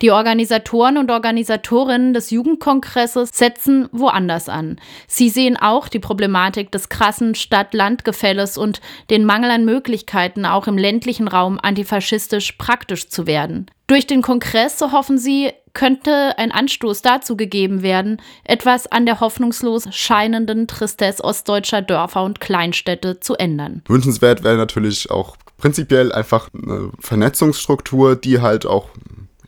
Die 0.01 0.09
Organisatoren 0.09 0.97
und 0.97 1.11
Organisatorinnen 1.11 2.15
des 2.15 2.31
Jugendkongresses 2.31 3.29
setzen 3.31 3.87
woanders 3.91 4.49
an. 4.49 4.81
Sie 5.05 5.29
sehen 5.29 5.57
auch 5.57 5.87
die 5.87 5.99
Problematik 5.99 6.71
des 6.71 6.89
krassen 6.89 7.35
Stadt-Land-Gefälles 7.35 8.57
und 8.57 8.81
den 9.11 9.25
Mangel 9.25 9.51
an 9.51 9.65
Möglichkeiten, 9.65 10.47
auch 10.47 10.65
im 10.65 10.79
ländlichen 10.79 11.27
Raum 11.27 11.59
antifaschistisch 11.61 12.53
praktisch 12.53 13.07
zu 13.07 13.27
werden. 13.27 13.67
Durch 13.85 14.07
den 14.07 14.21
Kongress, 14.21 14.79
so 14.79 14.93
hoffen 14.93 15.17
sie, 15.17 15.51
könnte 15.73 16.37
ein 16.37 16.51
Anstoß 16.51 17.01
dazu 17.01 17.37
gegeben 17.37 17.81
werden, 17.81 18.21
etwas 18.43 18.87
an 18.87 19.05
der 19.05 19.19
hoffnungslos 19.19 19.87
scheinenden 19.91 20.67
Tristesse 20.67 21.23
ostdeutscher 21.23 21.81
Dörfer 21.81 22.23
und 22.23 22.39
Kleinstädte 22.39 23.19
zu 23.19 23.35
ändern. 23.35 23.81
Wünschenswert 23.87 24.43
wäre 24.43 24.57
natürlich 24.57 25.11
auch 25.11 25.37
prinzipiell 25.57 26.11
einfach 26.11 26.49
eine 26.53 26.91
Vernetzungsstruktur, 26.99 28.15
die 28.15 28.41
halt 28.41 28.65
auch 28.65 28.89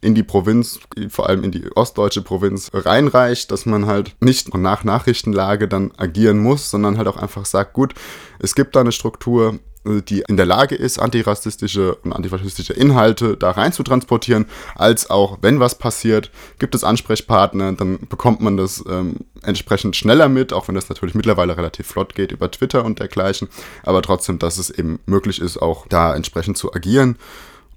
in 0.03 0.15
die 0.15 0.23
Provinz, 0.23 0.79
vor 1.09 1.29
allem 1.29 1.43
in 1.43 1.51
die 1.51 1.71
ostdeutsche 1.75 2.21
Provinz 2.21 2.69
reinreicht, 2.73 3.49
dass 3.51 3.65
man 3.65 3.85
halt 3.85 4.15
nicht 4.19 4.53
nach 4.53 4.83
Nachrichtenlage 4.83 5.67
dann 5.67 5.91
agieren 5.97 6.39
muss, 6.39 6.69
sondern 6.69 6.97
halt 6.97 7.07
auch 7.07 7.17
einfach 7.17 7.45
sagt, 7.45 7.73
gut, 7.73 7.93
es 8.39 8.53
gibt 8.53 8.75
da 8.75 8.81
eine 8.81 8.91
Struktur, 8.91 9.59
die 9.85 10.23
in 10.27 10.37
der 10.37 10.45
Lage 10.45 10.75
ist, 10.75 10.99
antirassistische 10.99 11.95
und 11.95 12.13
antifaschistische 12.13 12.73
Inhalte 12.73 13.35
da 13.35 13.51
rein 13.51 13.73
zu 13.73 13.83
transportieren, 13.83 14.45
als 14.75 15.09
auch, 15.09 15.39
wenn 15.41 15.59
was 15.59 15.77
passiert, 15.77 16.31
gibt 16.59 16.73
es 16.75 16.83
Ansprechpartner, 16.83 17.73
dann 17.73 17.99
bekommt 18.07 18.41
man 18.41 18.55
das 18.55 18.83
ähm, 18.89 19.17
entsprechend 19.41 19.95
schneller 19.95 20.29
mit, 20.29 20.53
auch 20.53 20.67
wenn 20.67 20.75
das 20.75 20.89
natürlich 20.89 21.15
mittlerweile 21.15 21.57
relativ 21.57 21.87
flott 21.87 22.15
geht 22.15 22.31
über 22.31 22.49
Twitter 22.49 22.85
und 22.85 22.99
dergleichen, 22.99 23.49
aber 23.83 24.01
trotzdem, 24.01 24.39
dass 24.39 24.57
es 24.57 24.69
eben 24.69 24.99
möglich 25.05 25.41
ist, 25.41 25.57
auch 25.57 25.85
da 25.87 26.15
entsprechend 26.15 26.57
zu 26.57 26.73
agieren. 26.73 27.17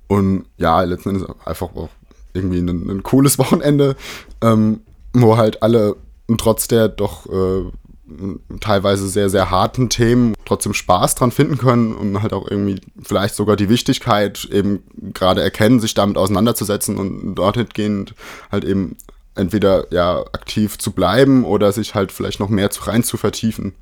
Und 0.09 0.45
ja, 0.57 0.81
letzten 0.83 1.11
Endes 1.11 1.29
einfach 1.45 1.75
auch 1.75 1.89
irgendwie 2.33 2.59
ein, 2.59 2.69
ein 2.89 3.03
cooles 3.03 3.39
Wochenende, 3.39 3.97
ähm, 4.41 4.81
wo 5.13 5.37
halt 5.37 5.63
alle 5.63 5.97
trotz 6.39 6.69
der 6.69 6.89
doch 6.89 7.27
äh, 7.27 7.71
teilweise 8.61 9.09
sehr, 9.09 9.29
sehr 9.29 9.51
harten 9.51 9.89
Themen 9.89 10.35
trotzdem 10.45 10.75
Spaß 10.75 11.17
dran 11.17 11.33
finden 11.33 11.59
können 11.59 11.95
und 11.95 12.23
halt 12.23 12.33
auch 12.33 12.49
irgendwie 12.49 12.81
vielleicht 13.03 13.35
sogar 13.35 13.57
die 13.57 13.69
Wichtigkeit 13.69 14.49
eben 14.53 14.85
gerade 15.13 15.43
erkennen, 15.43 15.81
sich 15.81 15.95
damit 15.95 16.17
auseinanderzusetzen 16.17 16.97
und 16.99 17.35
dorthin 17.35 17.69
gehend 17.75 18.15
halt 18.51 18.65
eben 18.65 18.97
entweder 19.35 19.93
ja 19.93 20.21
aktiv 20.21 20.79
zu 20.79 20.93
bleiben 20.93 21.45
oder 21.45 21.73
sich 21.73 21.95
halt 21.95 22.13
vielleicht 22.13 22.41
noch 22.41 22.49
mehr 22.49 22.71
rein 22.83 23.03
zu 23.03 23.17
vertiefen. 23.17 23.75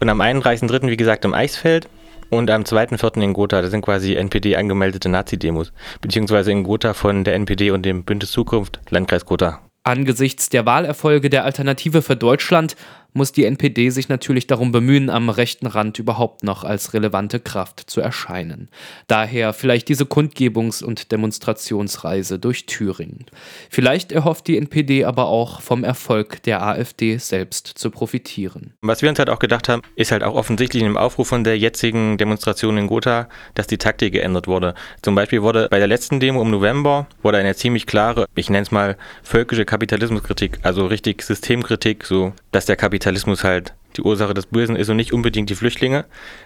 Und 0.00 0.08
am 0.08 0.20
31.03. 0.20 0.88
wie 0.88 0.96
gesagt 0.96 1.24
im 1.24 1.34
Eisfeld 1.34 1.88
und 2.30 2.50
am 2.50 2.62
2.04. 2.62 3.20
in 3.22 3.32
Gotha. 3.32 3.60
Das 3.60 3.72
sind 3.72 3.82
quasi 3.82 4.14
NPD 4.14 4.56
angemeldete 4.56 5.08
Nazi-Demos, 5.08 5.72
beziehungsweise 6.00 6.52
in 6.52 6.62
Gotha 6.62 6.94
von 6.94 7.24
der 7.24 7.34
NPD 7.34 7.72
und 7.72 7.84
dem 7.84 8.04
Bündnis 8.04 8.30
Zukunft, 8.30 8.80
Landkreis 8.90 9.26
Gotha. 9.26 9.60
Angesichts 9.84 10.48
der 10.48 10.64
Wahlerfolge 10.64 11.28
der 11.28 11.44
Alternative 11.44 12.02
für 12.02 12.14
Deutschland 12.14 12.76
muss 13.12 13.32
die 13.32 13.44
NPD 13.44 13.90
sich 13.90 14.08
natürlich 14.08 14.46
darum 14.46 14.72
bemühen, 14.72 15.10
am 15.10 15.28
rechten 15.28 15.66
Rand 15.66 15.98
überhaupt 15.98 16.44
noch 16.44 16.64
als 16.64 16.94
relevante 16.94 17.40
Kraft 17.40 17.80
zu 17.88 18.00
erscheinen. 18.00 18.68
Daher 19.06 19.52
vielleicht 19.52 19.88
diese 19.88 20.04
Kundgebungs- 20.04 20.82
und 20.82 21.12
Demonstrationsreise 21.12 22.38
durch 22.38 22.66
Thüringen. 22.66 23.26
Vielleicht 23.70 24.12
erhofft 24.12 24.46
die 24.46 24.56
NPD 24.56 25.04
aber 25.04 25.26
auch 25.26 25.60
vom 25.60 25.84
Erfolg 25.84 26.42
der 26.42 26.62
AfD 26.62 27.18
selbst 27.18 27.66
zu 27.66 27.90
profitieren. 27.90 28.74
Was 28.80 29.02
wir 29.02 29.08
uns 29.08 29.18
halt 29.18 29.30
auch 29.30 29.38
gedacht 29.38 29.68
haben, 29.68 29.82
ist 29.96 30.12
halt 30.12 30.22
auch 30.22 30.34
offensichtlich 30.34 30.82
im 30.82 30.96
Aufruf 30.96 31.28
von 31.28 31.44
der 31.44 31.58
jetzigen 31.58 32.18
Demonstration 32.18 32.78
in 32.78 32.86
Gotha, 32.86 33.28
dass 33.54 33.66
die 33.66 33.78
Taktik 33.78 34.12
geändert 34.12 34.46
wurde. 34.46 34.74
Zum 35.02 35.14
Beispiel 35.14 35.42
wurde 35.42 35.68
bei 35.70 35.78
der 35.78 35.88
letzten 35.88 36.20
Demo 36.20 36.42
im 36.42 36.50
November 36.50 37.06
wurde 37.22 37.38
eine 37.38 37.54
ziemlich 37.54 37.86
klare, 37.86 38.26
ich 38.34 38.50
nenne 38.50 38.62
es 38.62 38.70
mal 38.70 38.96
völkische 39.22 39.64
Kapitalismuskritik, 39.64 40.58
also 40.62 40.86
richtig 40.86 41.22
Systemkritik, 41.22 42.04
so 42.04 42.32
dass 42.52 42.66
der 42.66 42.76
Kapitalismus 42.76 43.42
halt 43.44 43.74
die 43.96 44.02
Ursache 44.02 44.34
des 44.34 44.46
Bösen 44.46 44.76
ist 44.76 44.88
und 44.88 44.96
nicht 44.96 45.12
unbedingt 45.12 45.50
die 45.50 45.54
Flüchtlinge, 45.54 46.04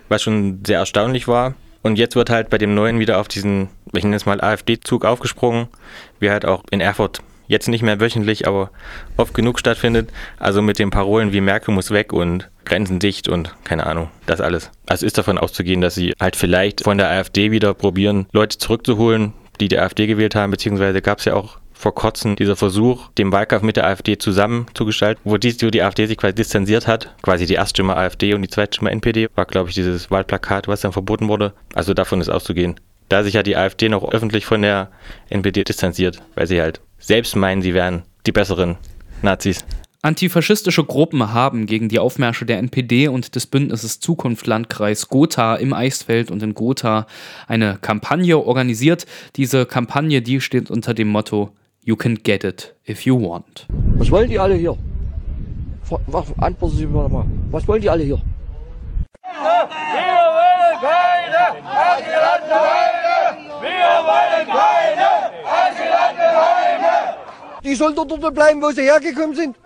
was 0.09 0.23
schon 0.23 0.63
sehr 0.67 0.79
erstaunlich 0.79 1.29
war. 1.29 1.55
Und 1.83 1.99
jetzt 1.99 2.17
wird 2.17 2.31
halt 2.31 2.51
bei 2.51 2.59
dem 2.59 2.75
Neuen 2.75 2.99
wieder 2.99 3.21
auf 3.21 3.29
diesen, 3.29 3.69
ich 3.93 4.03
nenne 4.03 4.17
es 4.17 4.27
mal 4.27 4.41
AfD-Zug 4.41 5.05
aufgesprungen, 5.05 5.69
wie 6.19 6.31
halt 6.31 6.45
auch 6.45 6.65
in 6.71 6.81
Erfurt 6.81 7.21
jetzt 7.49 7.69
nicht 7.69 7.83
mehr 7.83 8.01
wöchentlich, 8.01 8.49
aber 8.49 8.71
oft 9.17 9.35
genug 9.35 9.61
stattfindet. 9.61 10.11
Also 10.39 10.63
mit 10.63 10.79
den 10.79 10.91
Parolen 10.91 11.33
wie 11.33 11.41
Merkel 11.41 11.73
muss 11.75 11.91
weg 11.91 12.13
und 12.13 12.49
Grenzen 12.65 12.99
dicht 12.99 13.29
und 13.29 13.55
keine 13.65 13.87
Ahnung, 13.87 14.11
das 14.27 14.41
alles. 14.41 14.71
Also 14.87 15.07
ist 15.07 15.19
davon 15.19 15.39
auszugehen, 15.39 15.81
dass 15.81 15.95
sie 15.95 16.13
halt 16.21 16.35
vielleicht 16.35 16.83
von 16.83 16.99
der 16.99 17.09
AfD 17.09 17.53
wieder 17.53 17.75
probieren, 17.75 18.27
Leute 18.33 18.59
zurückzuholen, 18.59 19.33
die 19.61 19.69
die 19.69 19.79
AfD 19.79 20.07
gewählt 20.07 20.35
haben, 20.35 20.51
beziehungsweise 20.51 21.01
gab 21.01 21.19
es 21.19 21.25
ja 21.25 21.35
auch 21.35 21.59
vor 21.77 21.95
kurzem 21.95 22.37
dieser 22.37 22.57
Versuch, 22.57 23.11
den 23.19 23.33
Wahlkampf 23.33 23.63
mit 23.63 23.77
der 23.77 23.87
AfD 23.87 24.17
zusammen 24.17 24.67
zu 24.75 24.87
gestalten, 24.87 25.21
wo 25.25 25.37
die, 25.37 25.55
die 25.57 25.83
AfD 25.83 26.07
sich 26.07 26.17
quasi 26.17 26.35
distanziert 26.35 26.87
hat. 26.87 27.15
Quasi 27.23 27.47
die 27.47 27.55
Erststimme 27.55 27.97
AfD 27.97 28.35
und 28.35 28.43
die 28.43 28.49
Zweitstimme 28.49 28.91
NPD 28.91 29.29
war, 29.35 29.45
glaube 29.45 29.69
ich, 29.69 29.75
dieses 29.75 30.11
Wahlplakat, 30.11 30.69
was 30.69 30.81
dann 30.81 30.93
verboten 30.93 31.29
wurde. 31.29 31.53
Also 31.75 31.93
davon 31.93 32.21
ist 32.21 32.31
auszugehen. 32.31 32.81
Da 33.09 33.23
sich 33.23 33.35
ja 33.35 33.43
die 33.43 33.57
AfD 33.57 33.89
noch 33.89 34.11
öffentlich 34.11 34.47
von 34.47 34.63
der 34.63 34.91
NPD 35.29 35.65
distanziert, 35.65 36.23
weil 36.35 36.47
sie 36.47 36.61
halt 36.61 36.81
selbst 36.99 37.37
meinen, 37.37 37.63
sie 37.63 37.75
wären 37.75 38.03
die 38.27 38.33
besseren 38.33 38.77
Nazis. 39.23 39.65
Antifaschistische 40.03 40.85
Gruppen 40.85 41.33
haben 41.33 41.67
gegen 41.67 41.89
die 41.89 41.99
Aufmärsche 41.99 42.47
der 42.47 42.59
NPD 42.59 43.09
und 43.09 43.35
des 43.35 43.47
Bündnisses 43.47 44.01
Zukunft 44.01 44.47
Landkreis 44.47 45.09
Gotha 45.09 45.57
im 45.57 45.73
Eisfeld 45.73 46.31
und 46.31 46.43
in 46.43 46.55
Gotha 46.55 47.07
eine 47.49 47.79
Kampagne 47.81 48.39
organisiert. 48.39 49.07
Diese 49.35 49.67
Kampagne, 49.67 50.23
die 50.23 50.41
steht 50.41 50.71
unter 50.71 50.95
dem 50.95 51.09
Motto 51.09 51.51
You 51.89 51.95
can 51.95 52.17
get 52.17 52.43
it 52.43 52.75
if 52.85 53.07
you 53.07 53.15
want. 53.15 53.65
Was 53.97 54.11
wollen 54.11 54.29
die 54.29 54.41
alle 54.41 54.57
hier? 54.57 54.77
Antworten 56.39 56.77
Sie 56.77 56.85
mir 56.85 57.09
mal. 57.09 57.25
Was 57.53 57.69
wollen 57.69 57.81
die 57.81 57.89
alle 57.89 58.03
hier? 58.03 58.21
Wir 59.23 59.43
wollen 60.37 60.79
keine 60.83 61.45
Asylantenheime! 61.87 63.39
Wir 63.63 63.93
wollen 64.11 64.47
keine 64.59 65.11
Asylantenheime! 65.61 67.17
Die 67.63 67.75
sollen 67.77 67.95
dort 67.95 68.35
bleiben, 68.35 68.61
wo 68.61 68.71
sie 68.73 68.83
hergekommen 68.83 69.37
sind. 69.37 69.57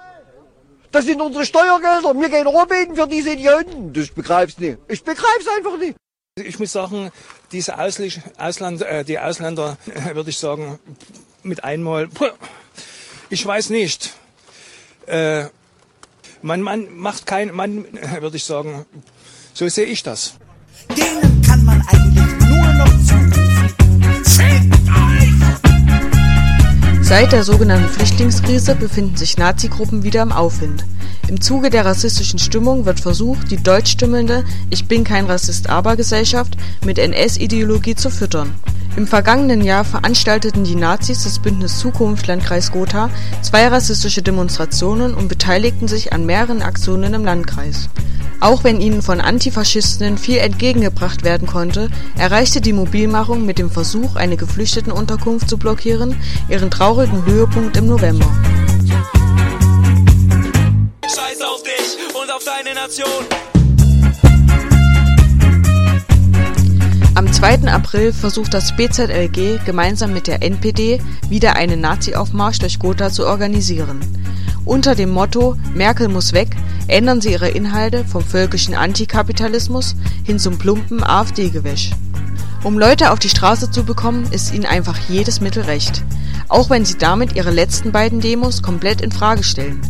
Das 0.92 1.06
sind 1.06 1.22
unsere 1.22 1.46
Steuergelder. 1.46 2.12
Wir 2.20 2.28
gehen 2.28 2.46
arbeiten 2.46 2.96
für 2.96 3.08
diese 3.08 3.32
Idioten. 3.32 3.94
Das 3.94 4.10
begreif's 4.10 4.58
nicht. 4.58 4.76
Ich 4.88 5.02
begreif's 5.02 5.48
einfach 5.56 5.78
nicht. 5.78 5.96
Ich 6.36 6.58
muss 6.58 6.72
sagen, 6.72 7.10
diese 7.50 7.78
Ausl 7.78 8.10
Ausland, 8.36 8.82
äh, 8.82 9.04
die 9.04 9.18
Ausländer, 9.18 9.78
äh, 9.86 10.14
würde 10.14 10.28
ich 10.28 10.38
sagen, 10.38 10.78
mit 11.42 11.64
einmal, 11.64 12.08
ich 13.28 13.44
weiß 13.44 13.70
nicht. 13.70 14.14
Äh, 15.06 15.44
man, 16.42 16.62
man 16.62 16.96
macht 16.96 17.26
kein, 17.26 17.54
man, 17.54 17.84
würde 18.20 18.36
ich 18.36 18.44
sagen, 18.44 18.86
so 19.54 19.68
sehe 19.68 19.86
ich 19.86 20.02
das. 20.02 20.34
Denen 20.88 21.42
kann 21.42 21.64
man 21.64 21.80
eigentlich 21.88 22.48
nur 22.48 22.72
noch 22.74 23.06
zurufen. 23.06 23.40
Seit 27.10 27.32
der 27.32 27.42
sogenannten 27.42 27.88
Flüchtlingskrise 27.88 28.76
befinden 28.76 29.16
sich 29.16 29.36
Nazi-Gruppen 29.36 30.04
wieder 30.04 30.22
im 30.22 30.30
Aufwind. 30.30 30.84
Im 31.26 31.40
Zuge 31.40 31.68
der 31.68 31.84
rassistischen 31.84 32.38
Stimmung 32.38 32.86
wird 32.86 33.00
versucht, 33.00 33.50
die 33.50 33.56
deutschstimmelnde 33.56 34.44
Ich 34.70 34.86
bin 34.86 35.02
kein 35.02 35.26
Rassist 35.26 35.68
aber 35.68 35.96
Gesellschaft 35.96 36.56
mit 36.84 37.00
NS-Ideologie 37.00 37.96
zu 37.96 38.10
füttern. 38.10 38.54
Im 39.00 39.06
vergangenen 39.06 39.62
Jahr 39.62 39.86
veranstalteten 39.86 40.62
die 40.62 40.74
Nazis 40.74 41.22
des 41.22 41.38
Bündnis 41.38 41.78
Zukunft 41.78 42.26
Landkreis 42.26 42.70
Gotha 42.70 43.08
zwei 43.40 43.66
rassistische 43.66 44.20
Demonstrationen 44.20 45.14
und 45.14 45.26
beteiligten 45.26 45.88
sich 45.88 46.12
an 46.12 46.26
mehreren 46.26 46.60
Aktionen 46.60 47.14
im 47.14 47.24
Landkreis. 47.24 47.88
Auch 48.40 48.62
wenn 48.62 48.78
ihnen 48.78 49.00
von 49.00 49.22
Antifaschistinnen 49.22 50.18
viel 50.18 50.36
entgegengebracht 50.36 51.24
werden 51.24 51.48
konnte, 51.48 51.88
erreichte 52.18 52.60
die 52.60 52.74
Mobilmachung 52.74 53.46
mit 53.46 53.58
dem 53.58 53.70
Versuch, 53.70 54.16
eine 54.16 54.36
Geflüchtetenunterkunft 54.36 55.48
zu 55.48 55.56
blockieren, 55.56 56.20
ihren 56.50 56.70
traurigen 56.70 57.24
Höhepunkt 57.24 57.78
im 57.78 57.86
November. 57.86 58.30
Scheiß 61.04 61.40
auf 61.40 61.62
dich 61.62 61.96
und 62.22 62.30
auf 62.30 62.44
deine 62.44 62.74
Nation. 62.74 63.59
Am 67.20 67.30
2. 67.30 67.70
April 67.70 68.14
versucht 68.14 68.54
das 68.54 68.74
BZLG 68.74 69.62
gemeinsam 69.66 70.14
mit 70.14 70.26
der 70.26 70.42
NPD 70.42 71.02
wieder 71.28 71.54
einen 71.54 71.82
Nazi-Aufmarsch 71.82 72.60
durch 72.60 72.78
Gotha 72.78 73.10
zu 73.10 73.26
organisieren. 73.26 74.00
Unter 74.64 74.94
dem 74.94 75.10
Motto 75.10 75.58
Merkel 75.74 76.08
muss 76.08 76.32
weg 76.32 76.56
ändern 76.88 77.20
sie 77.20 77.32
ihre 77.32 77.50
Inhalte 77.50 78.06
vom 78.06 78.24
völkischen 78.24 78.74
Antikapitalismus 78.74 79.96
hin 80.24 80.38
zum 80.38 80.56
plumpen 80.56 81.04
AfD-Gewäsch. 81.04 81.90
Um 82.64 82.78
Leute 82.78 83.10
auf 83.10 83.18
die 83.18 83.28
Straße 83.28 83.70
zu 83.70 83.84
bekommen, 83.84 84.26
ist 84.32 84.54
ihnen 84.54 84.64
einfach 84.64 84.96
jedes 85.10 85.42
Mittel 85.42 85.64
recht, 85.64 86.02
auch 86.48 86.70
wenn 86.70 86.86
sie 86.86 86.96
damit 86.96 87.36
ihre 87.36 87.50
letzten 87.50 87.92
beiden 87.92 88.22
Demos 88.22 88.62
komplett 88.62 89.02
in 89.02 89.12
Frage 89.12 89.42
stellen. 89.42 89.82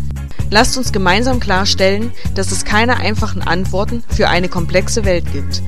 Lasst 0.50 0.76
uns 0.76 0.90
gemeinsam 0.90 1.38
klarstellen, 1.38 2.10
dass 2.34 2.50
es 2.50 2.64
keine 2.64 2.96
einfachen 2.96 3.40
Antworten 3.40 4.02
für 4.08 4.28
eine 4.28 4.48
komplexe 4.48 5.04
Welt 5.04 5.30
gibt. 5.32 5.62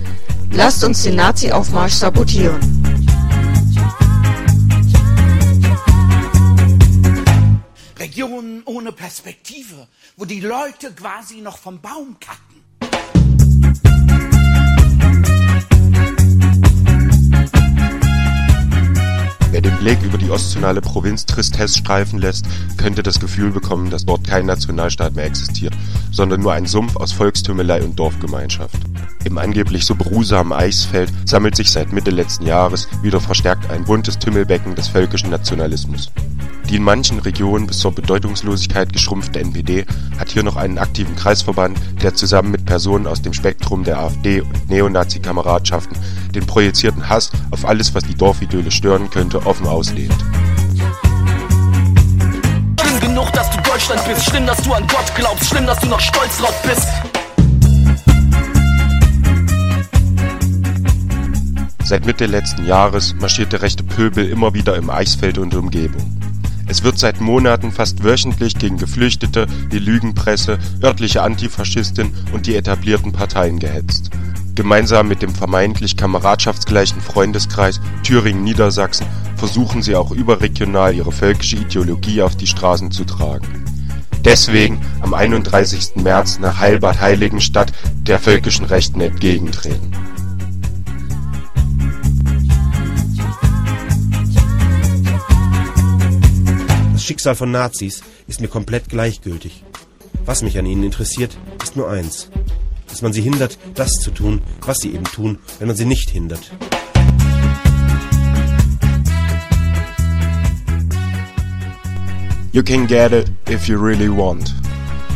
Lasst 0.54 0.84
uns 0.84 1.02
den 1.02 1.16
Nazi-Aufmarsch 1.16 1.94
sabotieren. 1.94 2.60
Regionen 7.98 8.62
ohne 8.66 8.92
Perspektive, 8.92 9.88
wo 10.16 10.26
die 10.26 10.40
Leute 10.40 10.92
quasi 10.92 11.40
noch 11.40 11.56
vom 11.56 11.80
Baum 11.80 12.18
kacken. 12.20 12.51
Den 19.62 19.76
Blick 19.78 20.02
über 20.02 20.18
die 20.18 20.30
ostzonale 20.30 20.80
Provinz 20.80 21.24
Tristesse 21.24 21.78
streifen 21.78 22.18
lässt, 22.18 22.46
könnte 22.76 23.02
das 23.02 23.20
Gefühl 23.20 23.50
bekommen, 23.50 23.90
dass 23.90 24.04
dort 24.04 24.26
kein 24.26 24.46
Nationalstaat 24.46 25.14
mehr 25.14 25.24
existiert, 25.24 25.74
sondern 26.10 26.40
nur 26.40 26.52
ein 26.52 26.66
Sumpf 26.66 26.96
aus 26.96 27.12
Volkstümelei 27.12 27.82
und 27.82 27.98
Dorfgemeinschaft. 27.98 28.76
Im 29.24 29.38
angeblich 29.38 29.86
so 29.86 29.94
beruhsamen 29.94 30.52
Eisfeld 30.52 31.12
sammelt 31.24 31.56
sich 31.56 31.70
seit 31.70 31.92
Mitte 31.92 32.10
letzten 32.10 32.46
Jahres 32.46 32.88
wieder 33.02 33.20
verstärkt 33.20 33.70
ein 33.70 33.84
buntes 33.84 34.18
Tümmelbecken 34.18 34.74
des 34.74 34.88
völkischen 34.88 35.30
Nationalismus. 35.30 36.10
Die 36.68 36.76
in 36.76 36.84
manchen 36.84 37.18
Regionen 37.18 37.66
bis 37.66 37.80
zur 37.80 37.92
Bedeutungslosigkeit 37.92 38.92
geschrumpfte 38.92 39.40
NPD 39.40 39.84
hat 40.18 40.30
hier 40.30 40.42
noch 40.42 40.56
einen 40.56 40.78
aktiven 40.78 41.14
Kreisverband, 41.16 41.78
der 42.02 42.14
zusammen 42.14 42.50
mit 42.50 42.64
Personen 42.64 43.06
aus 43.06 43.20
dem 43.20 43.32
Spektrum 43.32 43.84
der 43.84 43.98
AfD 43.98 44.40
und 44.40 44.70
Neonazi-Kameradschaften 44.70 45.96
den 46.32 46.46
projizierten 46.46 47.08
Hass 47.08 47.30
auf 47.50 47.64
alles, 47.64 47.94
was 47.94 48.04
die 48.04 48.14
Dorfidylle 48.14 48.70
stören 48.70 49.10
könnte, 49.10 49.46
offen 49.46 49.66
auslebt. 49.66 50.16
Schlimm 52.80 53.00
genug, 53.00 53.32
dass 53.32 53.50
du 53.50 53.60
Deutschland 53.62 54.04
bist, 54.06 54.24
schlimm, 54.24 54.46
dass 54.46 54.62
du 54.62 54.72
an 54.72 54.86
Gott 54.86 55.12
glaubst, 55.14 55.48
schlimm, 55.48 55.66
dass 55.66 55.78
du 55.80 55.88
noch 55.88 56.00
stolz 56.00 56.38
drauf 56.38 56.62
bist. 56.62 56.88
Seit 61.84 62.06
Mitte 62.06 62.24
letzten 62.24 62.64
Jahres 62.64 63.14
marschiert 63.20 63.52
der 63.52 63.60
rechte 63.60 63.82
Pöbel 63.82 64.26
immer 64.26 64.54
wieder 64.54 64.76
im 64.76 64.88
Eichsfeld 64.88 65.36
und 65.36 65.54
Umgebung. 65.54 66.18
Es 66.66 66.82
wird 66.82 66.98
seit 66.98 67.20
Monaten 67.20 67.70
fast 67.70 68.02
wöchentlich 68.02 68.54
gegen 68.54 68.78
Geflüchtete, 68.78 69.46
die 69.70 69.78
Lügenpresse, 69.78 70.58
örtliche 70.82 71.20
Antifaschisten 71.20 72.14
und 72.32 72.46
die 72.46 72.56
etablierten 72.56 73.12
Parteien 73.12 73.58
gehetzt. 73.58 74.10
Gemeinsam 74.54 75.08
mit 75.08 75.22
dem 75.22 75.34
vermeintlich 75.34 75.96
kameradschaftsgleichen 75.96 77.00
Freundeskreis 77.00 77.80
Thüringen-Niedersachsen 78.02 79.06
versuchen 79.36 79.82
sie 79.82 79.96
auch 79.96 80.10
überregional 80.10 80.94
ihre 80.94 81.10
völkische 81.10 81.56
Ideologie 81.56 82.22
auf 82.22 82.36
die 82.36 82.46
Straßen 82.46 82.90
zu 82.90 83.04
tragen. 83.04 83.64
Deswegen 84.24 84.80
am 85.00 85.14
31. 85.14 85.96
März 85.96 86.38
nach 86.38 86.60
Heilbad-Heiligenstadt 86.60 87.72
der 88.02 88.18
völkischen 88.18 88.66
Rechten 88.66 89.00
entgegentreten 89.00 89.90
Das 96.92 97.08
Schicksal 97.08 97.34
von 97.34 97.50
Nazis 97.50 98.04
ist 98.28 98.40
mir 98.40 98.46
komplett 98.46 98.88
gleichgültig. 98.88 99.64
Was 100.24 100.42
mich 100.42 100.56
an 100.56 100.66
ihnen 100.66 100.84
interessiert, 100.84 101.36
ist 101.60 101.74
nur 101.74 101.90
eins. 101.90 102.30
Dass 102.92 103.00
man 103.00 103.14
sie 103.14 103.22
hindert, 103.22 103.56
das 103.74 103.90
zu 103.92 104.10
tun, 104.10 104.42
was 104.60 104.76
sie 104.76 104.92
eben 104.92 105.04
tun, 105.04 105.38
wenn 105.58 105.66
man 105.66 105.76
sie 105.76 105.86
nicht 105.86 106.10
hindert. 106.10 106.52
You 112.52 112.62
can 112.62 112.86
get 112.86 113.12
it 113.12 113.32
if 113.48 113.66
you 113.66 113.78
really 113.78 114.10
want. 114.10 114.54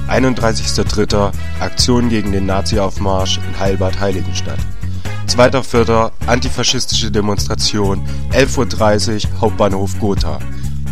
31.03. 0.08 1.32
Aktion 1.60 2.08
gegen 2.08 2.32
den 2.32 2.46
Nazi-Aufmarsch 2.46 3.38
in 3.46 3.60
Heilbad 3.60 4.00
Heiligenstadt. 4.00 4.60
2.04. 5.28 6.12
Antifaschistische 6.28 7.10
Demonstration, 7.10 8.00
11.30 8.32 9.26
Uhr 9.26 9.40
Hauptbahnhof 9.42 10.00
Gotha. 10.00 10.38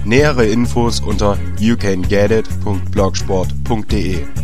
Nähere 0.04 0.44
Infos 0.44 1.00
unter 1.00 1.38
youcangetit.blogsport.de 1.58 4.43